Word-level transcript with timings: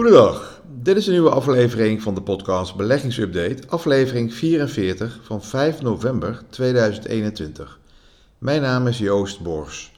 Goedendag, 0.00 0.62
dit 0.82 0.96
is 0.96 1.06
een 1.06 1.12
nieuwe 1.12 1.30
aflevering 1.30 2.02
van 2.02 2.14
de 2.14 2.22
podcast 2.22 2.76
Beleggingsupdate, 2.76 3.62
aflevering 3.68 4.34
44 4.34 5.20
van 5.22 5.42
5 5.42 5.82
november 5.82 6.42
2021. 6.50 7.78
Mijn 8.38 8.62
naam 8.62 8.86
is 8.86 8.98
Joost 8.98 9.40
Bors. 9.40 9.92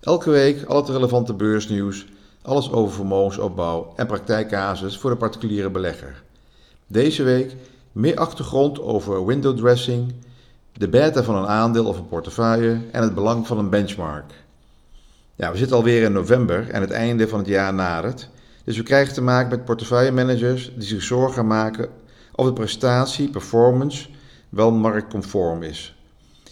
Elke 0.00 0.30
week 0.30 0.64
al 0.64 0.76
het 0.76 0.88
relevante 0.88 1.34
beursnieuws, 1.34 2.06
alles 2.42 2.72
over 2.72 2.94
vermogensopbouw 2.94 3.92
en 3.96 4.06
praktijkcasus 4.06 4.98
voor 4.98 5.10
de 5.10 5.16
particuliere 5.16 5.70
belegger. 5.70 6.22
Deze 6.86 7.22
week 7.22 7.56
meer 7.92 8.16
achtergrond 8.16 8.80
over 8.80 9.26
window 9.26 9.56
dressing, 9.56 10.14
de 10.72 10.88
beta 10.88 11.22
van 11.22 11.36
een 11.36 11.48
aandeel 11.48 11.86
of 11.86 11.98
een 11.98 12.08
portefeuille 12.08 12.80
en 12.92 13.02
het 13.02 13.14
belang 13.14 13.46
van 13.46 13.58
een 13.58 13.70
benchmark. 13.70 14.32
Ja, 15.34 15.50
we 15.50 15.58
zitten 15.58 15.76
alweer 15.76 16.02
in 16.02 16.12
november 16.12 16.68
en 16.70 16.80
het 16.80 16.90
einde 16.90 17.28
van 17.28 17.38
het 17.38 17.48
jaar 17.48 17.74
nadert. 17.74 18.28
Dus 18.64 18.76
we 18.76 18.82
krijgen 18.82 19.14
te 19.14 19.22
maken 19.22 19.50
met 19.50 19.64
portefeuillemanagers 19.64 20.72
die 20.76 20.88
zich 20.88 21.02
zorgen 21.02 21.46
maken 21.46 21.88
of 22.34 22.46
de 22.46 22.52
prestatie, 22.52 23.28
performance, 23.28 24.08
wel 24.48 24.72
marktconform 24.72 25.62
is. 25.62 25.94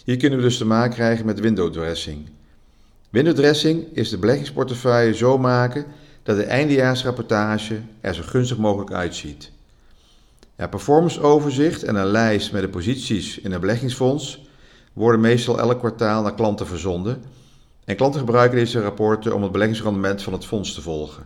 Hier 0.05 0.17
kunnen 0.17 0.37
we 0.39 0.43
dus 0.45 0.57
te 0.57 0.65
maken 0.65 0.93
krijgen 0.93 1.25
met 1.25 1.39
window 1.39 1.73
dressing. 1.73 2.29
Window 3.09 3.35
dressing 3.35 3.85
is 3.93 4.09
de 4.09 4.17
beleggingsportefeuille 4.17 5.13
zo 5.13 5.37
maken 5.37 5.85
dat 6.23 6.35
de 6.35 6.43
eindejaarsrapportage 6.43 7.81
er 8.01 8.13
zo 8.13 8.21
gunstig 8.25 8.57
mogelijk 8.57 8.91
uitziet. 8.91 9.51
Ja, 10.57 10.67
performance 10.67 11.21
overzicht 11.21 11.83
en 11.83 11.95
een 11.95 12.05
lijst 12.05 12.51
met 12.51 12.61
de 12.61 12.69
posities 12.69 13.39
in 13.39 13.51
een 13.51 13.59
beleggingsfonds 13.59 14.49
worden 14.93 15.21
meestal 15.21 15.59
elk 15.59 15.79
kwartaal 15.79 16.21
naar 16.21 16.35
klanten 16.35 16.67
verzonden 16.67 17.23
en 17.85 17.95
klanten 17.95 18.19
gebruiken 18.19 18.57
deze 18.57 18.81
rapporten 18.81 19.35
om 19.35 19.43
het 19.43 19.51
beleggingsrendement 19.51 20.21
van 20.21 20.33
het 20.33 20.45
fonds 20.45 20.73
te 20.73 20.81
volgen. 20.81 21.23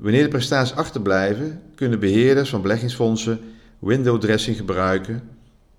Wanneer 0.00 0.22
de 0.22 0.28
prestaties 0.28 0.76
achterblijven, 0.76 1.62
kunnen 1.74 2.00
beheerders 2.00 2.50
van 2.50 2.62
beleggingsfondsen 2.62 3.40
window 3.78 4.20
dressing 4.20 4.56
gebruiken. 4.56 5.22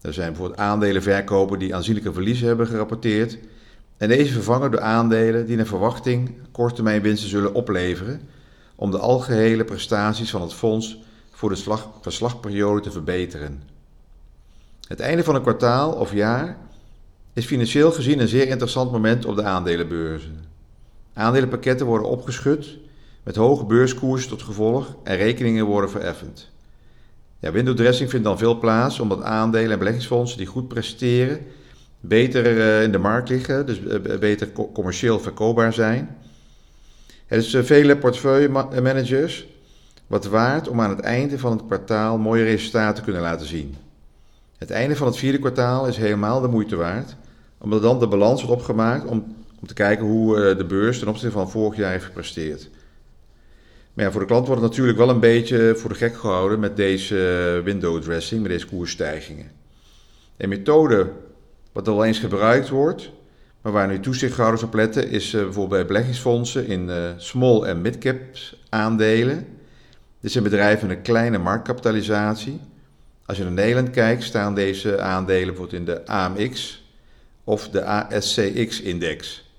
Er 0.01 0.13
zijn 0.13 0.27
bijvoorbeeld 0.27 0.59
aandelen 0.59 1.03
verkopen 1.03 1.59
die 1.59 1.75
aanzienlijke 1.75 2.13
verliezen 2.13 2.47
hebben 2.47 2.67
gerapporteerd. 2.67 3.37
En 3.97 4.07
deze 4.07 4.33
vervangen 4.33 4.71
door 4.71 4.79
aandelen 4.79 5.45
die 5.45 5.55
naar 5.55 5.65
verwachting 5.65 6.31
korttermijn 6.51 7.01
winsten 7.01 7.29
zullen 7.29 7.53
opleveren 7.53 8.21
om 8.75 8.91
de 8.91 8.97
algehele 8.97 9.63
prestaties 9.63 10.29
van 10.29 10.41
het 10.41 10.53
fonds 10.53 10.99
voor 11.31 11.49
de 11.49 11.77
verslagperiode 12.01 12.81
te 12.81 12.91
verbeteren. 12.91 13.63
Het 14.87 14.99
einde 14.99 15.23
van 15.23 15.35
een 15.35 15.41
kwartaal 15.41 15.91
of 15.91 16.13
jaar 16.13 16.57
is 17.33 17.45
financieel 17.45 17.91
gezien 17.91 18.19
een 18.19 18.27
zeer 18.27 18.47
interessant 18.47 18.91
moment 18.91 19.25
op 19.25 19.35
de 19.35 19.43
aandelenbeurzen. 19.43 20.45
Aandelenpakketten 21.13 21.85
worden 21.85 22.07
opgeschud 22.07 22.79
met 23.23 23.35
hoge 23.35 23.65
beurskoersen 23.65 24.29
tot 24.29 24.41
gevolg 24.41 24.95
en 25.03 25.15
rekeningen 25.15 25.65
worden 25.65 25.89
vereffend. 25.89 26.49
Ja, 27.39 27.51
window 27.51 27.75
dressing 27.75 28.09
vindt 28.09 28.25
dan 28.25 28.37
veel 28.37 28.59
plaats 28.59 28.99
omdat 28.99 29.21
aandelen 29.21 29.71
en 29.71 29.77
beleggingsfondsen 29.77 30.37
die 30.37 30.47
goed 30.47 30.67
presteren, 30.67 31.39
beter 31.99 32.45
eh, 32.45 32.83
in 32.83 32.91
de 32.91 32.97
markt 32.97 33.29
liggen, 33.29 33.65
dus 33.65 33.83
eh, 33.83 34.19
beter 34.19 34.51
commercieel 34.73 35.19
verkoopbaar 35.19 35.73
zijn. 35.73 36.17
Het 37.25 37.43
is 37.43 37.57
vele 37.67 37.97
portefeuille-managers 37.97 39.47
wat 40.07 40.25
waard 40.25 40.67
om 40.67 40.81
aan 40.81 40.89
het 40.89 40.99
einde 40.99 41.39
van 41.39 41.51
het 41.51 41.65
kwartaal 41.65 42.17
mooie 42.17 42.43
resultaten 42.43 42.95
te 42.95 43.01
kunnen 43.01 43.21
laten 43.21 43.47
zien. 43.47 43.75
Het 44.57 44.71
einde 44.71 44.95
van 44.95 45.07
het 45.07 45.17
vierde 45.17 45.39
kwartaal 45.39 45.87
is 45.87 45.97
helemaal 45.97 46.41
de 46.41 46.47
moeite 46.47 46.75
waard, 46.75 47.15
omdat 47.57 47.81
dan 47.81 47.99
de 47.99 48.07
balans 48.07 48.43
wordt 48.43 48.61
opgemaakt 48.61 49.05
om, 49.05 49.35
om 49.61 49.67
te 49.67 49.73
kijken 49.73 50.05
hoe 50.05 50.37
eh, 50.37 50.57
de 50.57 50.65
beurs 50.65 50.99
ten 50.99 51.07
opzichte 51.07 51.31
van 51.31 51.49
vorig 51.49 51.77
jaar 51.77 51.91
heeft 51.91 52.05
gepresteerd. 52.05 52.69
Maar 53.93 54.05
ja, 54.05 54.11
voor 54.11 54.21
de 54.21 54.27
klant 54.27 54.47
wordt 54.47 54.61
het 54.61 54.69
natuurlijk 54.69 54.97
wel 54.97 55.09
een 55.09 55.19
beetje 55.19 55.73
voor 55.75 55.89
de 55.89 55.95
gek 55.95 56.17
gehouden 56.17 56.59
met 56.59 56.75
deze 56.75 57.61
window 57.63 58.01
dressing, 58.01 58.41
met 58.41 58.51
deze 58.51 58.67
koersstijgingen. 58.67 59.51
Een 60.37 60.49
methode 60.49 61.11
wat 61.71 61.87
al 61.87 62.05
eens 62.05 62.19
gebruikt 62.19 62.69
wordt, 62.69 63.11
maar 63.61 63.71
waar 63.71 63.87
nu 63.87 63.99
toezichthouders 63.99 64.63
op 64.63 64.73
letten, 64.73 65.09
is 65.09 65.33
uh, 65.33 65.41
bijvoorbeeld 65.41 65.69
bij 65.69 65.85
beleggingsfondsen 65.85 66.67
in 66.67 66.89
uh, 66.89 67.09
small 67.17 67.63
en 67.63 67.81
mid-cap 67.81 68.19
aandelen. 68.69 69.47
Dit 70.19 70.31
zijn 70.31 70.43
bedrijven 70.43 70.87
met 70.87 70.97
een 70.97 71.03
kleine 71.03 71.37
marktkapitalisatie. 71.37 72.59
Als 73.25 73.37
je 73.37 73.43
naar 73.43 73.53
Nederland 73.53 73.89
kijkt, 73.89 74.23
staan 74.23 74.55
deze 74.55 74.99
aandelen 74.99 75.47
bijvoorbeeld 75.47 75.79
in 75.79 75.85
de 75.85 76.05
AMX 76.05 76.83
of 77.43 77.69
de 77.69 77.83
ASCX-index. 77.83 79.49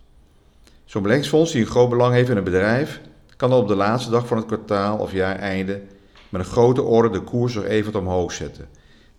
Zo'n 0.84 1.02
beleggingsfonds 1.02 1.52
die 1.52 1.60
een 1.60 1.66
groot 1.70 1.88
belang 1.88 2.14
heeft 2.14 2.28
in 2.28 2.36
een 2.36 2.44
bedrijf, 2.44 3.00
kan 3.42 3.52
op 3.52 3.68
de 3.68 3.74
laatste 3.74 4.10
dag 4.10 4.26
van 4.26 4.36
het 4.36 4.46
kwartaal 4.46 4.98
of 4.98 5.12
jaareinde 5.12 5.80
met 6.28 6.40
een 6.40 6.46
grote 6.46 6.82
orde 6.82 7.10
de 7.10 7.20
koers 7.20 7.54
nog 7.54 7.64
even 7.64 7.94
omhoog 7.94 8.32
zetten. 8.32 8.68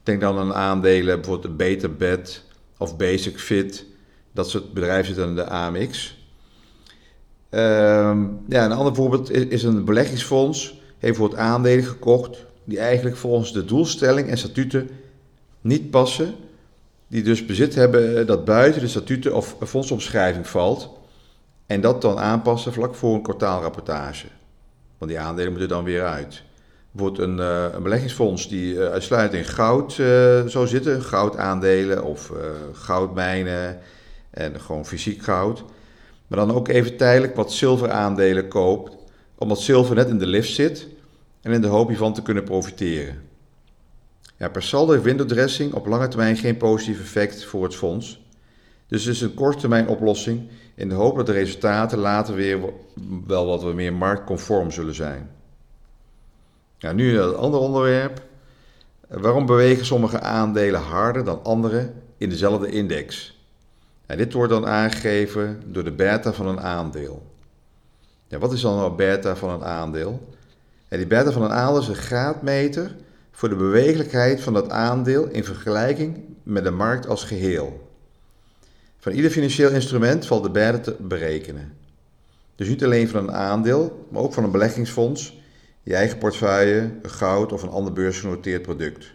Denk 0.04 0.22
dan 0.22 0.38
aan 0.38 0.54
aandelen, 0.54 1.16
bijvoorbeeld 1.16 1.58
de 1.58 1.66
Betabet 1.66 2.44
of 2.78 2.98
Basic 2.98 3.40
Fit. 3.40 3.86
Dat 4.32 4.50
soort 4.50 4.74
bedrijven 4.74 5.06
zitten 5.06 5.28
in 5.28 5.36
de 5.36 5.46
AMX. 5.50 6.18
Ehm, 7.50 8.26
ja, 8.48 8.66
een 8.66 8.72
ander 8.72 8.96
voorbeeld 8.96 9.32
is, 9.32 9.64
een 9.64 9.86
beleggingsfonds. 9.86 10.70
Heeft 10.72 11.00
bijvoorbeeld 11.00 11.40
aandelen 11.40 11.86
gekocht 11.86 12.46
die 12.64 12.80
eigenlijk 12.80 13.16
volgens 13.16 13.54
de 13.54 13.66
doelstelling 13.66 14.30
en 14.30 14.38
statuten 14.38 14.90
niet 15.62 15.90
passen. 15.90 16.36
Die 17.08 17.24
dus 17.24 17.46
bezit 17.46 17.76
hebben 17.76 18.28
dat 18.28 18.46
buiten 18.46 18.82
de 18.82 18.88
statuten 18.88 19.36
of 19.36 19.56
fondsomschrijving 19.66 20.48
valt. 20.48 20.90
En 21.66 21.82
dat 21.82 22.02
dan 22.02 22.20
aanpassen 22.20 22.74
vlak 22.74 22.96
voor 22.96 23.16
een 23.16 23.22
kwartaalrapportage. 23.22 24.28
Want 24.98 25.12
die 25.12 25.20
aandelen 25.20 25.52
moeten 25.52 25.70
dan 25.70 25.84
weer 25.84 26.06
uit. 26.06 26.44
Bijvoorbeeld 26.92 27.28
een, 27.28 27.38
uh, 27.38 27.66
een 27.74 27.84
beleggingsfonds 27.84 28.50
die 28.50 28.74
uh, 28.74 28.86
uitsluitend 28.86 29.46
in 29.46 29.50
goud 29.54 29.98
uh, 29.98 30.08
zou 30.46 30.68
zitten, 30.68 31.02
goudaandelen 31.02 32.04
of 32.04 32.32
goudmijnen 32.74 33.80
en 34.30 34.62
gewoon 34.62 34.86
fysiek 34.86 35.24
goud. 35.24 35.64
Maar 36.28 36.40
dan 36.40 36.56
ook 36.56 36.68
even 36.68 36.98
tijdelijk 36.98 37.36
wat 37.36 37.52
zilveraandelen 37.52 38.48
koopt, 38.48 38.96
omdat 39.36 39.60
zilver 39.60 39.96
net 39.96 40.10
in 40.10 40.18
de 40.18 40.28
lift 40.28 40.54
zit 40.54 40.88
en 41.42 41.52
in 41.52 41.62
de 41.62 41.68
hoop 41.68 41.88
hiervan 41.88 42.14
te 42.14 42.22
kunnen 42.22 42.44
profiteren. 42.44 43.22
Ja, 44.38 44.50
per 44.50 44.64
saldo 44.64 44.92
heeft 44.92 45.04
window 45.04 45.28
dressing 45.28 45.74
op 45.74 45.86
lange 45.86 46.08
termijn 46.08 46.38
geen 46.38 46.58
positief 46.58 47.00
effect 47.00 47.46
voor 47.46 47.64
het 47.64 47.76
fonds. 47.76 48.23
Dus 48.88 49.06
het 49.06 49.16
is 49.16 49.22
een 49.22 49.34
korttermijn 49.34 49.88
oplossing 49.88 50.50
in 50.76 50.90
de 50.90 50.96
hoop 50.96 51.16
dat 51.16 51.26
de 51.26 51.32
resultaten 51.32 51.98
later 51.98 52.36
weer 52.36 52.60
wel 53.28 53.46
wat 53.46 53.74
meer 53.74 53.94
marktconform 53.94 54.72
zullen 54.72 54.96
zijn. 54.96 55.30
Ja, 56.78 56.92
nu 56.92 57.20
een 57.20 57.36
ander 57.36 57.60
onderwerp. 57.60 58.22
Waarom 59.08 59.46
bewegen 59.46 59.86
sommige 59.86 60.20
aandelen 60.20 60.82
harder 60.82 61.24
dan 61.24 61.44
andere 61.44 61.92
in 62.18 62.30
dezelfde 62.30 62.70
index? 62.70 63.38
Ja, 64.08 64.16
dit 64.16 64.34
wordt 64.34 64.52
dan 64.52 64.68
aangegeven 64.68 65.62
door 65.66 65.84
de 65.84 65.92
beta 65.92 66.34
van 66.34 66.48
een 66.48 66.60
aandeel. 66.60 67.24
Ja, 68.28 68.38
wat 68.38 68.54
is 68.54 68.62
dan 68.62 68.76
nou 68.76 68.96
beta 68.96 69.36
van 69.36 69.50
een 69.50 69.64
aandeel? 69.64 70.28
Ja, 70.88 70.98
die 70.98 71.08
beta 71.08 71.32
van 71.32 71.44
een 71.44 71.52
aandeel 71.52 71.82
is 71.82 71.88
een 71.88 71.96
graadmeter 71.96 72.96
voor 73.32 73.50
de 73.50 73.56
bewegelijkheid 73.56 74.42
van 74.42 74.54
dat 74.54 74.70
aandeel 74.70 75.28
in 75.28 75.44
vergelijking 75.44 76.20
met 76.44 76.64
de 76.64 76.72
markt 76.72 77.08
als 77.08 77.24
geheel. 77.24 77.93
Van 79.04 79.12
ieder 79.12 79.32
financieel 79.32 79.70
instrument 79.70 80.26
valt 80.26 80.44
de 80.44 80.50
beta 80.50 80.80
te 80.80 80.96
berekenen. 81.00 81.74
Dus 82.56 82.68
niet 82.68 82.84
alleen 82.84 83.10
van 83.10 83.24
een 83.24 83.34
aandeel, 83.34 84.08
maar 84.10 84.22
ook 84.22 84.34
van 84.34 84.44
een 84.44 84.52
beleggingsfonds, 84.52 85.40
je 85.82 85.96
eigen 85.96 86.18
portefeuille, 86.18 86.92
goud 87.02 87.52
of 87.52 87.64
een 87.64 87.70
ander 87.70 87.94
beursgenoteerd 87.94 88.62
product. 88.62 89.06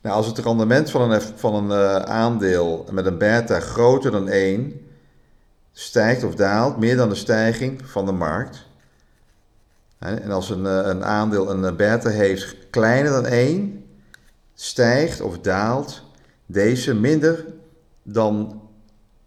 Nou, 0.00 0.16
als 0.16 0.26
het 0.26 0.38
rendement 0.38 0.90
van 0.90 1.10
een, 1.10 1.20
van 1.20 1.54
een 1.54 1.80
uh, 1.80 1.96
aandeel 1.96 2.86
met 2.90 3.06
een 3.06 3.18
beta 3.18 3.60
groter 3.60 4.10
dan 4.10 4.28
1 4.28 4.80
stijgt 5.72 6.24
of 6.24 6.34
daalt, 6.34 6.78
meer 6.78 6.96
dan 6.96 7.08
de 7.08 7.14
stijging 7.14 7.80
van 7.84 8.06
de 8.06 8.12
markt. 8.12 8.66
En 9.98 10.30
als 10.30 10.50
een, 10.50 10.64
uh, 10.64 10.80
een 10.84 11.04
aandeel 11.04 11.50
een 11.50 11.76
beta 11.76 12.10
heeft 12.10 12.56
kleiner 12.70 13.12
dan 13.12 13.26
1, 13.26 13.84
stijgt 14.54 15.20
of 15.20 15.38
daalt 15.38 16.02
deze 16.46 16.94
minder 16.94 17.44
dan 18.04 18.62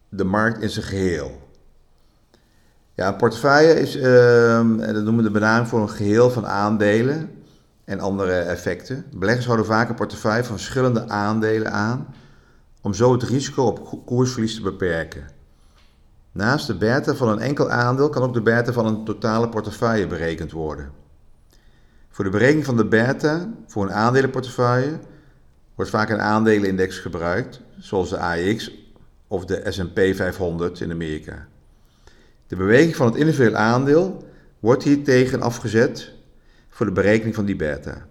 de 0.09 0.23
markt 0.23 0.61
in 0.61 0.69
zijn 0.69 0.85
geheel. 0.85 1.41
Ja, 2.93 3.07
een 3.07 3.15
portefeuille 3.15 3.79
is, 3.79 3.95
en 3.95 4.77
dat 4.77 5.03
noemen 5.03 5.15
we 5.17 5.23
de 5.23 5.31
benaming 5.31 5.67
voor 5.67 5.81
een 5.81 5.89
geheel 5.89 6.29
van 6.29 6.47
aandelen 6.47 7.31
en 7.85 7.99
andere 7.99 8.39
effecten. 8.39 9.05
Beleggers 9.15 9.45
houden 9.45 9.65
vaak 9.65 9.89
een 9.89 9.95
portefeuille 9.95 10.43
van 10.43 10.55
verschillende 10.55 11.09
aandelen 11.09 11.71
aan 11.71 12.07
om 12.81 12.93
zo 12.93 13.11
het 13.11 13.23
risico 13.23 13.63
op 13.63 14.05
koersverlies 14.05 14.55
te 14.55 14.61
beperken. 14.61 15.27
Naast 16.31 16.67
de 16.67 16.75
beta 16.75 17.15
van 17.15 17.29
een 17.29 17.39
enkel 17.39 17.69
aandeel 17.69 18.09
kan 18.09 18.23
ook 18.23 18.33
de 18.33 18.41
beta 18.41 18.71
van 18.71 18.85
een 18.85 19.03
totale 19.03 19.49
portefeuille 19.49 20.07
berekend 20.07 20.51
worden. 20.51 20.91
Voor 22.09 22.25
de 22.25 22.31
berekening 22.31 22.65
van 22.65 22.77
de 22.77 22.85
beta 22.85 23.49
voor 23.67 23.83
een 23.83 23.93
aandelenportefeuille 23.93 24.99
wordt 25.75 25.91
vaak 25.91 26.09
een 26.09 26.21
aandelenindex 26.21 26.99
gebruikt, 26.99 27.61
zoals 27.77 28.09
de 28.09 28.17
AX 28.17 28.71
of 29.27 29.45
de 29.45 29.63
S&P 29.71 29.99
500 30.15 30.79
in 30.79 30.91
Amerika. 30.91 31.47
De 32.47 32.55
beweging 32.55 32.95
van 32.95 33.05
het 33.05 33.15
individueel 33.15 33.55
aandeel 33.55 34.27
wordt 34.59 34.83
hiertegen 34.83 35.41
afgezet 35.41 36.13
voor 36.69 36.85
de 36.85 36.91
berekening 36.91 37.35
van 37.35 37.45
die 37.45 37.55
beta. 37.55 38.07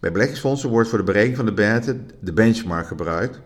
Bij 0.00 0.12
beleggingsfondsen 0.12 0.68
wordt 0.68 0.88
voor 0.88 0.98
de 0.98 1.04
berekening 1.04 1.36
van 1.36 1.46
de 1.46 1.52
beta 1.52 1.94
de 2.20 2.32
benchmark 2.32 2.86
gebruikt. 2.86 3.40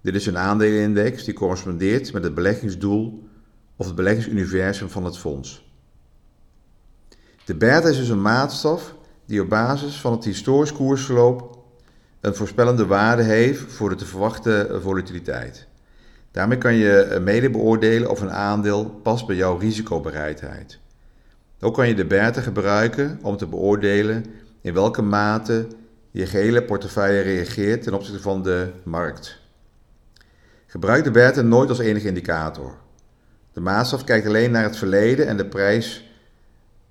Dit 0.00 0.14
is 0.14 0.26
een 0.26 0.38
aandelenindex 0.38 1.24
die 1.24 1.34
correspondeert 1.34 2.12
met 2.12 2.24
het 2.24 2.34
beleggingsdoel 2.34 3.28
of 3.76 3.86
het 3.86 3.94
beleggingsuniversum 3.94 4.88
van 4.88 5.04
het 5.04 5.18
fonds. 5.18 5.70
De 7.44 7.54
beta 7.54 7.88
is 7.88 7.96
dus 7.96 8.08
een 8.08 8.22
maatstaf 8.22 8.94
die 9.26 9.40
op 9.40 9.48
basis 9.48 10.00
van 10.00 10.12
het 10.12 10.24
historisch 10.24 10.72
koersverloop 10.72 11.61
een 12.22 12.34
voorspellende 12.34 12.86
waarde 12.86 13.22
heeft 13.22 13.72
voor 13.72 13.88
de 13.88 13.94
te 13.94 14.06
verwachte 14.06 14.78
volatiliteit. 14.82 15.66
Daarmee 16.30 16.58
kan 16.58 16.74
je 16.74 17.18
mede 17.22 17.50
beoordelen 17.50 18.10
of 18.10 18.20
een 18.20 18.32
aandeel 18.32 18.84
past 18.84 19.26
bij 19.26 19.36
jouw 19.36 19.56
risicobereidheid. 19.56 20.78
Ook 21.60 21.74
kan 21.74 21.88
je 21.88 21.94
de 21.94 22.06
beta 22.06 22.40
gebruiken 22.40 23.18
om 23.22 23.36
te 23.36 23.46
beoordelen 23.46 24.24
in 24.60 24.74
welke 24.74 25.02
mate 25.02 25.66
je 26.10 26.26
gehele 26.26 26.62
portefeuille 26.62 27.20
reageert 27.20 27.82
ten 27.82 27.94
opzichte 27.94 28.22
van 28.22 28.42
de 28.42 28.70
markt. 28.82 29.40
Gebruik 30.66 31.04
de 31.04 31.10
beta 31.10 31.40
nooit 31.40 31.68
als 31.68 31.78
enige 31.78 32.06
indicator. 32.06 32.76
De 33.52 33.60
maatstaf 33.60 34.04
kijkt 34.04 34.26
alleen 34.26 34.50
naar 34.50 34.62
het 34.62 34.76
verleden 34.76 35.26
en 35.26 35.36
de 35.36 35.46
prijs 35.46 36.10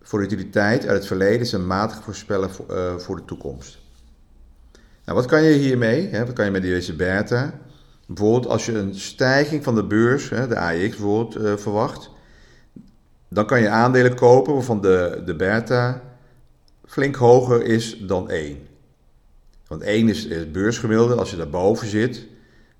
volatiliteit 0.01 0.87
uit 0.87 0.97
het 0.97 1.07
verleden 1.07 1.39
is 1.39 1.51
een 1.51 1.67
matig 1.67 2.03
voorspellen 2.03 2.49
eh, 2.69 2.97
voor, 2.97 3.15
de 3.15 3.25
toekomst. 3.25 3.79
Nou, 5.11 5.23
wat 5.23 5.31
kan 5.31 5.43
je 5.43 5.53
hiermee? 5.53 6.09
Wat 6.11 6.33
kan 6.33 6.45
je 6.45 6.51
met 6.51 6.61
deze 6.61 6.95
beta? 6.95 7.59
Bijvoorbeeld 8.07 8.47
als 8.47 8.65
je 8.65 8.77
een 8.77 8.95
stijging 8.95 9.63
van 9.63 9.75
de 9.75 9.83
beurs, 9.83 10.29
de 10.29 10.59
AX 10.59 10.79
bijvoorbeeld, 10.79 11.35
eh, 11.35 11.57
verwacht, 11.57 12.09
dan 13.27 13.45
kan 13.45 13.61
je 13.61 13.69
aandelen 13.69 14.15
kopen 14.15 14.53
waarvan 14.53 14.81
de, 14.81 15.21
de 15.25 15.35
beta 15.35 16.01
flink 16.85 17.15
hoger 17.15 17.63
is 17.63 17.97
dan 17.99 18.29
1. 18.29 18.67
Want 19.67 19.81
1 19.81 20.09
is 20.09 20.29
het 20.29 20.51
beursgemiddelde. 20.51 21.15
Als 21.15 21.31
je 21.31 21.37
daarboven 21.37 21.87
zit, 21.87 22.27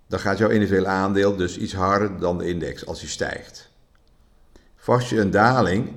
dan 0.08 0.20
gaat 0.20 0.38
jouw 0.38 0.50
individuele 0.50 0.88
aandeel 0.88 1.36
dus 1.36 1.58
iets 1.58 1.74
harder 1.74 2.20
dan 2.20 2.38
de 2.38 2.48
index 2.48 2.86
als 2.86 3.00
die 3.00 3.10
stijgt. 3.10 3.70
Vast 4.76 5.10
je 5.10 5.20
een 5.20 5.32
daling 5.32 5.92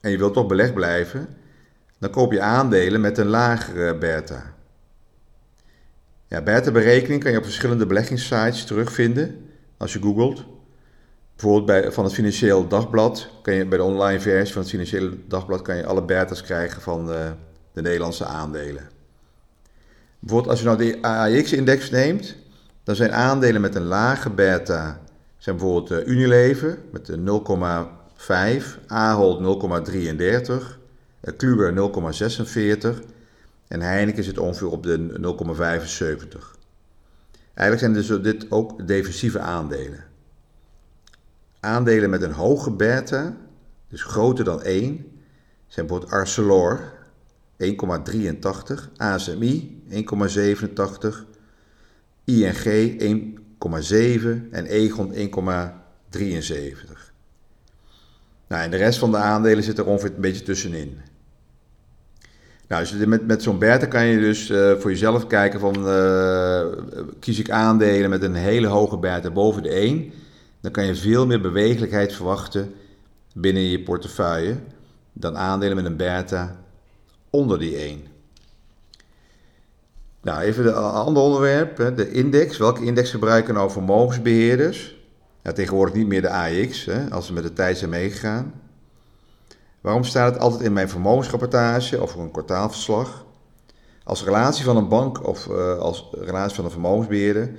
en 0.00 0.10
je 0.10 0.18
wilt 0.18 0.34
toch 0.34 0.46
belegd 0.46 0.74
blijven, 0.74 1.28
dan 1.98 2.10
koop 2.10 2.32
je 2.32 2.40
aandelen 2.40 3.00
met 3.00 3.18
een 3.18 3.26
lagere 3.26 3.98
beta. 3.98 4.52
Ja, 6.32 6.42
beta-berekening 6.42 7.22
kan 7.22 7.32
je 7.32 7.38
op 7.38 7.44
verschillende 7.44 7.86
beleggingssites 7.86 8.64
terugvinden 8.64 9.48
als 9.76 9.92
je 9.92 10.02
googelt. 10.02 10.44
Bijvoorbeeld 11.36 11.66
bij, 11.66 11.92
van 11.92 12.04
het 12.04 12.12
Financieel 12.12 12.68
Dagblad, 12.68 13.28
kan 13.42 13.54
je, 13.54 13.66
bij 13.66 13.78
de 13.78 13.84
online 13.84 14.20
versie 14.20 14.52
van 14.52 14.62
het 14.62 14.70
Financiële 14.70 15.18
Dagblad, 15.28 15.62
kan 15.62 15.76
je 15.76 15.86
alle 15.86 16.02
beta's 16.02 16.42
krijgen 16.42 16.82
van 16.82 17.06
de, 17.06 17.32
de 17.72 17.80
Nederlandse 17.80 18.24
aandelen. 18.24 18.88
Bijvoorbeeld 20.18 20.50
als 20.50 20.58
je 20.60 20.64
nou 20.64 20.78
de 20.78 21.02
AX-index 21.02 21.90
neemt, 21.90 22.36
dan 22.84 22.94
zijn 22.94 23.12
aandelen 23.12 23.60
met 23.60 23.74
een 23.74 23.86
lage 23.86 24.30
beta, 24.30 25.00
zijn 25.38 25.56
bijvoorbeeld 25.56 25.90
uh, 25.90 26.14
Unilever 26.14 26.78
met 26.92 27.08
een 27.08 27.42
0,5, 28.62 28.86
Ahold 28.86 29.62
0,33, 29.88 29.96
uh, 30.12 31.36
Kluwer 31.36 31.92
0,46 32.94 33.12
en 33.72 33.80
Heineken 33.80 34.24
zit 34.24 34.38
ongeveer 34.38 34.70
op 34.70 34.82
de 34.82 34.98
0,75. 34.98 36.60
Eigenlijk 37.54 37.78
zijn 37.78 37.92
dus 37.92 38.06
dit 38.06 38.50
ook 38.50 38.86
defensieve 38.86 39.38
aandelen. 39.38 40.04
Aandelen 41.60 42.10
met 42.10 42.22
een 42.22 42.32
hoge 42.32 42.70
beta, 42.70 43.36
dus 43.88 44.02
groter 44.02 44.44
dan 44.44 44.62
1, 44.62 45.12
zijn 45.66 45.86
bijvoorbeeld 45.86 46.12
Arcelor 46.12 46.92
1,83, 47.56 48.96
ASMI 48.96 49.82
1,87, 49.88 49.96
ING 52.24 53.00
1,7 53.82 54.50
en 54.50 54.66
Egon 54.66 55.12
1,73. 55.14 55.18
Nou, 58.46 58.62
en 58.62 58.70
de 58.70 58.76
rest 58.76 58.98
van 58.98 59.10
de 59.10 59.16
aandelen 59.16 59.64
zit 59.64 59.78
er 59.78 59.86
ongeveer 59.86 60.14
een 60.14 60.20
beetje 60.20 60.42
tussenin. 60.42 60.98
Nou, 62.72 62.84
dus 62.84 63.06
met, 63.06 63.26
met 63.26 63.42
zo'n 63.42 63.58
beta 63.58 63.86
kan 63.86 64.06
je 64.06 64.18
dus 64.18 64.50
uh, 64.50 64.72
voor 64.78 64.90
jezelf 64.90 65.26
kijken 65.26 65.60
van 65.60 65.88
uh, 65.88 66.64
kies 67.20 67.38
ik 67.38 67.50
aandelen 67.50 68.10
met 68.10 68.22
een 68.22 68.34
hele 68.34 68.66
hoge 68.66 68.98
beta 68.98 69.30
boven 69.30 69.62
de 69.62 69.68
1. 69.68 70.12
Dan 70.60 70.72
kan 70.72 70.86
je 70.86 70.94
veel 70.94 71.26
meer 71.26 71.40
bewegelijkheid 71.40 72.12
verwachten 72.12 72.74
binnen 73.34 73.62
je 73.62 73.82
portefeuille 73.82 74.56
dan 75.12 75.36
aandelen 75.36 75.76
met 75.76 75.84
een 75.84 75.96
beta 75.96 76.56
onder 77.30 77.58
die 77.58 77.76
1. 77.76 78.00
Nou, 80.22 80.40
even 80.40 80.66
een 80.66 80.74
ander 80.74 81.22
onderwerp, 81.22 81.96
de 81.96 82.10
index. 82.10 82.58
Welke 82.58 82.84
index 82.84 83.10
gebruiken 83.10 83.54
nou 83.54 83.70
vermogensbeheerders? 83.70 84.96
Tegenwoordig 85.54 85.94
niet 85.94 86.06
meer 86.06 86.22
de 86.22 86.30
AX, 86.30 86.84
hè, 86.84 87.10
als 87.10 87.26
ze 87.26 87.32
met 87.32 87.42
de 87.42 87.52
tijd 87.52 87.78
zijn 87.78 87.90
meegegaan. 87.90 88.52
Waarom 89.82 90.04
staat 90.04 90.32
het 90.32 90.42
altijd 90.42 90.62
in 90.62 90.72
mijn 90.72 90.88
vermogensrapportage 90.88 92.02
of 92.02 92.14
een 92.14 92.30
kwartaalverslag? 92.30 93.24
Als 94.04 94.24
relatie 94.24 94.64
van 94.64 94.76
een 94.76 94.88
bank 94.88 95.26
of 95.26 95.46
uh, 95.46 95.78
als 95.78 96.08
relatie 96.12 96.56
van 96.56 96.64
een 96.64 96.70
vermogensbeheerder 96.70 97.50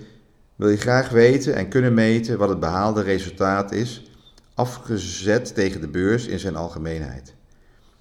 wil 0.55 0.69
je 0.69 0.77
graag 0.77 1.09
weten 1.09 1.55
en 1.55 1.69
kunnen 1.69 1.93
meten 1.93 2.37
wat 2.37 2.49
het 2.49 2.59
behaalde 2.59 3.01
resultaat 3.01 3.71
is, 3.71 4.11
afgezet 4.53 5.55
tegen 5.55 5.81
de 5.81 5.87
beurs 5.87 6.25
in 6.25 6.39
zijn 6.39 6.55
algemeenheid. 6.55 7.33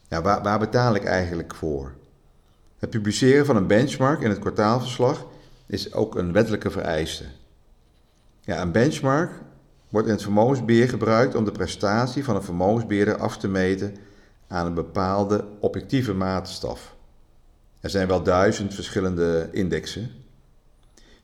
Ja, 0.09 0.23
waar, 0.23 0.43
waar 0.43 0.59
betaal 0.59 0.95
ik 0.95 1.05
eigenlijk 1.05 1.55
voor? 1.55 1.93
Het 2.79 2.91
publiceren 2.91 3.47
van 3.47 3.57
een 3.57 3.67
benchmark 3.67 4.21
in 4.21 4.31
het 4.31 4.39
kwartaalverslag 4.39 5.27
is 5.67 5.93
ook 5.93 6.15
een 6.15 6.33
wettelijke 6.33 6.71
vereiste. 6.71 7.25
Ja, 8.41 8.61
een 8.61 8.73
benchmark 8.73 9.31
wordt 9.89 10.07
in 10.07 10.13
het 10.13 10.23
vermogensbeheer 10.23 10.89
gebruikt 10.89 11.35
om 11.35 11.45
de 11.45 11.53
prestatie 11.53 12.25
van 12.25 12.37
een 12.37 12.43
vermogensbeheerder 12.43 13.17
af 13.17 13.39
te 13.39 13.49
meten 13.49 13.97
aan 14.52 14.66
een 14.66 14.75
bepaalde 14.75 15.44
objectieve 15.60 16.14
maatstaf. 16.14 16.94
Er 17.81 17.90
zijn 17.90 18.08
wel 18.08 18.22
duizend 18.22 18.75
verschillende 18.75 19.49
indexen. 19.52 20.11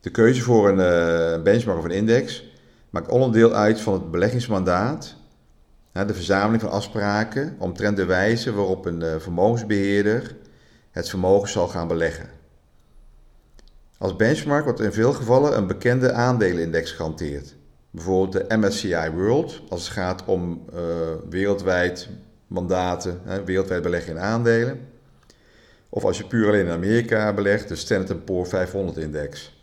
De 0.01 0.09
keuze 0.09 0.41
voor 0.41 0.69
een 0.69 0.77
uh, 1.37 1.43
benchmark 1.43 1.77
of 1.77 1.83
een 1.83 1.91
index 1.91 2.43
maakt 2.89 3.09
onderdeel 3.09 3.53
uit 3.53 3.81
van 3.81 3.93
het 3.93 4.11
beleggingsmandaat, 4.11 5.15
de 5.91 6.13
verzameling 6.13 6.61
van 6.61 6.71
afspraken 6.71 7.55
omtrent 7.57 7.97
de 7.97 8.05
wijze 8.05 8.53
waarop 8.53 8.85
een 8.85 9.01
uh, 9.01 9.15
vermogensbeheerder 9.17 10.35
het 10.91 11.09
vermogen 11.09 11.49
zal 11.49 11.67
gaan 11.67 11.87
beleggen. 11.87 12.29
Als 13.97 14.15
benchmark 14.15 14.63
wordt 14.63 14.79
in 14.79 14.91
veel 14.91 15.13
gevallen 15.13 15.57
een 15.57 15.67
bekende 15.67 16.11
aandelenindex 16.11 16.91
gehanteerd. 16.91 17.55
Bijvoorbeeld 17.91 18.49
de 18.49 18.57
MSCI 18.57 19.09
World, 19.13 19.61
als 19.69 19.83
het 19.83 19.91
gaat 19.91 20.25
om 20.25 20.65
uh, 20.73 20.79
wereldwijd 21.29 22.09
mandaten, 22.49 23.21
hè, 23.23 23.43
wereldwijd 23.43 23.81
beleggen 23.81 24.11
in 24.15 24.19
aandelen. 24.19 24.87
Of 25.89 26.03
als 26.03 26.17
je 26.17 26.27
puur 26.27 26.47
alleen 26.47 26.65
in 26.65 26.71
Amerika 26.71 27.33
belegt, 27.33 27.67
de 27.67 27.75
Standard 27.75 28.25
Poor's 28.25 28.49
500 28.49 28.97
index. 28.97 29.57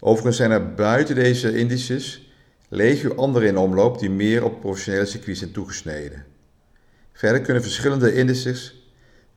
Overigens 0.00 0.36
zijn 0.36 0.50
er 0.50 0.74
buiten 0.74 1.14
deze 1.14 1.58
indices 1.58 2.32
legio 2.68 3.14
andere 3.14 3.46
in 3.46 3.56
omloop 3.56 3.98
die 3.98 4.10
meer 4.10 4.44
op 4.44 4.60
professionele 4.60 5.06
circuits 5.06 5.38
zijn 5.38 5.52
toegesneden. 5.52 6.24
Verder 7.12 7.40
kunnen 7.40 7.62
verschillende 7.62 8.14
indices 8.14 8.90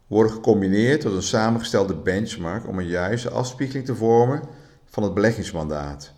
worden 0.08 0.32
gecombineerd 0.32 1.02
tot 1.02 1.14
een 1.14 1.22
samengestelde 1.22 1.96
benchmark 1.96 2.68
om 2.68 2.80
een 2.80 2.88
juiste 2.88 3.30
afspiegeling 3.30 3.86
te 3.86 3.96
vormen 3.96 4.42
van 4.86 5.04
het 5.04 5.14
beleggingsmandaat. 5.14 6.14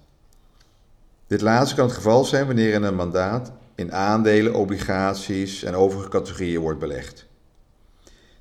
Dit 1.28 1.42
laatste 1.42 1.76
kan 1.76 1.86
het 1.86 1.96
geval 1.96 2.26
zijn 2.26 2.46
wanneer 2.46 2.74
in 2.74 2.84
een 2.84 2.96
mandaat 2.96 3.52
in 3.78 3.94
aandelen, 3.94 4.54
obligaties 4.54 5.64
en 5.64 5.76
overige 5.76 6.10
categorieën 6.10 6.62
wordt 6.62 6.80
belegd. 6.80 7.26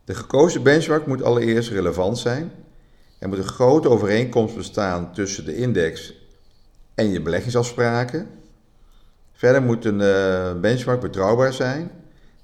De 0.05 0.15
gekozen 0.15 0.63
benchmark 0.63 1.07
moet 1.07 1.23
allereerst 1.23 1.71
relevant 1.71 2.19
zijn. 2.19 2.51
Er 3.19 3.29
moet 3.29 3.39
een 3.39 3.45
grote 3.45 3.89
overeenkomst 3.89 4.57
bestaan 4.57 5.13
tussen 5.13 5.45
de 5.45 5.57
index 5.57 6.15
en 6.95 7.11
je 7.11 7.23
beleggingsafspraken. 7.23 8.29
Verder 9.33 9.63
moet 9.63 9.85
een 9.85 10.01
uh, 10.01 10.61
benchmark 10.61 11.01
betrouwbaar 11.01 11.53
zijn. 11.53 11.91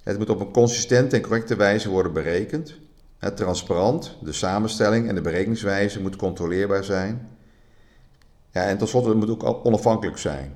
Het 0.03 0.19
moet 0.19 0.31
op 0.31 0.41
een 0.41 0.53
consistente 0.53 1.17
en 1.17 1.23
correcte 1.23 1.57
wijze 1.57 1.91
worden 1.91 2.13
berekend. 2.13 2.75
Het 3.19 3.37
transparant, 3.37 4.17
de 4.23 4.33
samenstelling 4.33 5.09
en 5.09 5.15
de 5.15 5.21
berekeningswijze 5.21 6.01
moet 6.01 6.17
controleerbaar 6.17 6.85
zijn. 6.85 7.29
Ja, 8.51 8.63
en 8.65 8.79
tenslotte 8.79 9.09
het 9.09 9.19
moet 9.19 9.45
ook 9.45 9.65
onafhankelijk 9.65 10.19
zijn. 10.19 10.55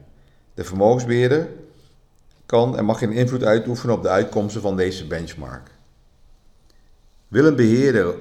De 0.55 0.65
vermogensbeheerder 0.65 1.49
kan 2.47 2.77
en 2.77 2.85
mag 2.85 2.99
geen 2.99 3.13
invloed 3.13 3.45
uitoefenen 3.45 3.95
op 3.95 4.03
de 4.03 4.09
uitkomsten 4.09 4.61
van 4.61 4.77
deze 4.77 5.07
benchmark. 5.07 5.71
Wil 7.29 7.47
een 7.47 7.57
beheerder 7.57 8.15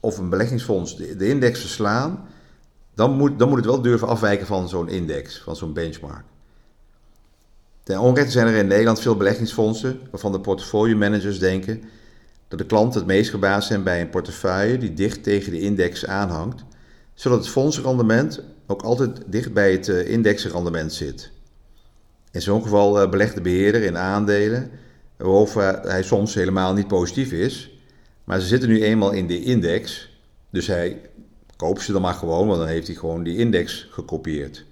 of 0.00 0.18
een 0.18 0.28
beleggingsfonds 0.28 0.96
de, 0.96 1.16
de 1.16 1.28
index 1.28 1.60
verslaan, 1.60 2.28
dan 2.94 3.12
moet, 3.16 3.38
dan 3.38 3.48
moet 3.48 3.56
het 3.56 3.66
wel 3.66 3.82
durven 3.82 4.08
afwijken 4.08 4.46
van 4.46 4.68
zo'n 4.68 4.88
index, 4.88 5.42
van 5.42 5.56
zo'n 5.56 5.72
benchmark. 5.72 6.24
Ten 7.82 7.98
onrechte 7.98 8.30
zijn 8.30 8.46
er 8.46 8.54
in 8.54 8.66
Nederland 8.66 9.00
veel 9.00 9.16
beleggingsfondsen 9.16 10.00
waarvan 10.10 10.32
de 10.32 10.40
portfolio 10.40 10.96
managers 10.96 11.38
denken 11.38 11.82
dat 12.48 12.58
de 12.58 12.66
klanten 12.66 12.98
het 12.98 13.08
meest 13.08 13.30
gebaat 13.30 13.64
zijn 13.64 13.82
bij 13.82 14.00
een 14.00 14.10
portefeuille 14.10 14.78
die 14.78 14.94
dicht 14.94 15.22
tegen 15.22 15.52
de 15.52 15.60
index 15.60 16.06
aanhangt, 16.06 16.64
zodat 17.14 17.38
het 17.38 17.48
fondsrendement 17.48 18.40
ook 18.66 18.82
altijd 18.82 19.22
dicht 19.26 19.52
bij 19.52 19.72
het 19.72 19.88
eh, 19.88 20.08
indexrendement 20.10 20.92
zit. 20.92 21.31
In 22.32 22.42
zo'n 22.42 22.62
geval 22.62 23.00
eh, 23.00 23.10
belegt 23.10 23.34
de 23.34 23.40
beheerder 23.40 23.82
in 23.82 23.96
aandelen 23.96 24.70
waarover 25.16 25.80
hij 25.80 26.02
soms 26.02 26.34
helemaal 26.34 26.74
niet 26.74 26.88
positief 26.88 27.32
is, 27.32 27.70
maar 28.24 28.40
ze 28.40 28.46
zitten 28.46 28.68
nu 28.68 28.82
eenmaal 28.82 29.10
in 29.10 29.26
de 29.26 29.42
index, 29.42 30.10
dus 30.50 30.66
hij 30.66 31.00
koopt 31.56 31.82
ze 31.82 31.92
dan 31.92 32.02
maar 32.02 32.14
gewoon, 32.14 32.46
want 32.46 32.58
dan 32.58 32.68
heeft 32.68 32.86
hij 32.86 32.96
gewoon 32.96 33.22
die 33.22 33.36
index 33.36 33.88
gekopieerd. 33.90 34.64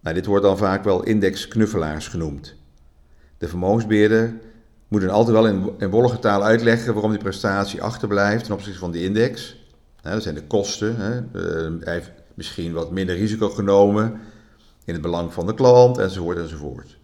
Nou, 0.00 0.14
dit 0.14 0.26
wordt 0.26 0.44
dan 0.44 0.58
vaak 0.58 0.84
wel 0.84 1.02
indexknuffelaars 1.02 2.08
genoemd. 2.08 2.54
De 3.38 3.48
vermogensbeheerder 3.48 4.34
moet 4.88 5.00
dan 5.00 5.10
altijd 5.10 5.36
wel 5.36 5.46
in, 5.46 5.70
in 5.78 5.90
wollige 5.90 6.18
taal 6.18 6.44
uitleggen 6.44 6.92
waarom 6.92 7.10
die 7.10 7.20
prestatie 7.20 7.82
achterblijft 7.82 8.44
ten 8.44 8.54
opzichte 8.54 8.78
van 8.78 8.90
de 8.90 9.02
index. 9.02 9.56
dat 10.02 10.22
zijn 10.22 10.34
de 10.34 10.46
kosten. 10.46 10.96
Hè. 10.96 11.40
hij 11.80 11.92
heeft 11.94 12.10
misschien 12.34 12.72
wat 12.72 12.90
minder 12.90 13.16
risico 13.16 13.48
genomen 13.48 14.20
in 14.86 14.92
het 14.92 15.02
belang 15.02 15.32
van 15.32 15.46
de 15.46 15.54
klant, 15.54 15.98
enzovoort, 15.98 16.38
enzovoort. 16.38 16.98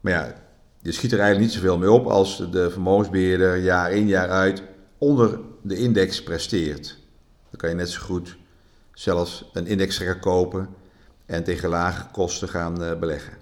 Maar 0.00 0.12
ja, 0.12 0.34
je 0.80 0.92
schiet 0.92 1.12
er 1.12 1.18
eigenlijk 1.18 1.50
niet 1.50 1.60
zoveel 1.60 1.78
mee 1.78 1.90
op 1.90 2.06
als 2.06 2.50
de 2.50 2.70
vermogensbeheerder 2.70 3.56
jaar 3.56 3.92
in 3.92 4.06
jaar 4.06 4.28
uit 4.28 4.62
onder 4.98 5.40
de 5.62 5.76
index 5.76 6.22
presteert. 6.22 6.98
Dan 7.50 7.60
kan 7.60 7.68
je 7.68 7.74
net 7.74 7.90
zo 7.90 8.00
goed 8.02 8.36
zelfs 8.94 9.50
een 9.52 9.66
indextrekker 9.66 10.18
kopen 10.18 10.68
en 11.26 11.44
tegen 11.44 11.68
lage 11.68 12.06
kosten 12.12 12.48
gaan 12.48 12.82
eh, 12.82 12.98
beleggen. 12.98 13.32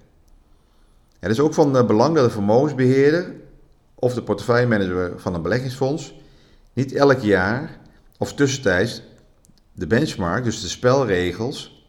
Het 1.19 1.31
is 1.31 1.39
ook 1.39 1.53
van 1.53 1.77
eh, 1.77 1.85
belang 1.85 2.15
dat 2.15 2.25
de 2.25 2.31
vermogensbeheerder 2.31 3.35
of 3.95 4.13
de 4.13 4.23
portefeuillemanager 4.23 5.19
van 5.19 5.33
een 5.33 5.41
beleggingsfonds 5.41 6.13
niet 6.73 6.93
elk 6.93 7.19
jaar 7.19 7.79
of 8.17 8.33
tussentijds 8.33 9.01
de 9.73 9.87
benchmark, 9.87 10.43
dus 10.43 10.61
de 10.61 10.67
spelregels, 10.67 11.80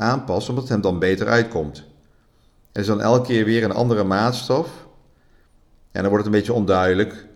aanpast 0.00 0.48
omdat 0.48 0.64
het 0.64 0.72
hem 0.72 0.82
dan 0.82 0.98
beter 0.98 1.28
uitkomt. 1.28 1.84
Er 2.72 2.80
is 2.80 2.86
dan 2.86 3.00
elke 3.00 3.26
keer 3.26 3.44
weer 3.44 3.64
een 3.64 3.72
andere 3.72 4.04
maatstaf 4.04 4.68
en 5.90 6.02
dan 6.02 6.10
wordt 6.10 6.24
het 6.24 6.34
een 6.34 6.40
beetje 6.40 6.52
onduidelijk 6.52 7.26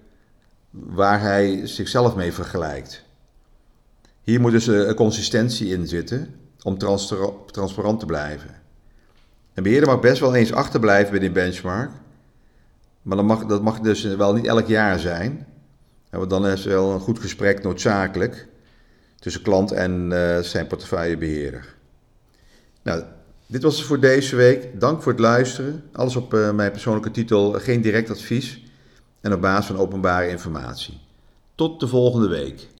waar 0.70 1.20
hij 1.20 1.66
zichzelf 1.66 2.16
mee 2.16 2.32
vergelijkt. 2.32 3.04
Hier 4.22 4.40
moet 4.40 4.52
dus 4.52 4.66
een 4.66 4.94
consistentie 4.94 5.68
in 5.68 5.88
zitten 5.88 6.34
om 6.62 6.78
transparant 7.46 8.00
te 8.00 8.06
blijven. 8.06 8.50
Een 9.54 9.62
beheerder 9.62 9.88
mag 9.88 10.00
best 10.00 10.20
wel 10.20 10.34
eens 10.34 10.52
achterblijven 10.52 11.10
bij 11.10 11.20
die 11.20 11.30
benchmark, 11.30 11.90
maar 13.02 13.16
dat 13.16 13.26
mag, 13.26 13.46
dat 13.46 13.62
mag 13.62 13.80
dus 13.80 14.02
wel 14.02 14.34
niet 14.34 14.46
elk 14.46 14.66
jaar 14.66 14.98
zijn. 14.98 15.46
Dan 16.28 16.46
is 16.46 16.64
wel 16.64 16.92
een 16.92 17.00
goed 17.00 17.18
gesprek 17.18 17.62
noodzakelijk 17.62 18.48
tussen 19.18 19.42
klant 19.42 19.72
en 19.72 20.10
uh, 20.12 20.38
zijn 20.38 20.66
portefeuillebeheerder. 20.66 21.74
Nou, 22.82 23.02
dit 23.46 23.62
was 23.62 23.76
het 23.76 23.86
voor 23.86 24.00
deze 24.00 24.36
week. 24.36 24.80
Dank 24.80 25.02
voor 25.02 25.12
het 25.12 25.20
luisteren. 25.20 25.84
Alles 25.92 26.16
op 26.16 26.34
uh, 26.34 26.50
mijn 26.52 26.70
persoonlijke 26.70 27.10
titel, 27.10 27.52
geen 27.52 27.80
direct 27.80 28.10
advies 28.10 28.62
en 29.20 29.32
op 29.32 29.40
basis 29.40 29.66
van 29.66 29.76
openbare 29.76 30.28
informatie. 30.28 31.00
Tot 31.54 31.80
de 31.80 31.88
volgende 31.88 32.28
week. 32.28 32.68